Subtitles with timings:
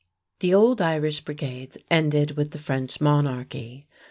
[0.39, 3.85] The old Irish brigades ended with the French monarchy.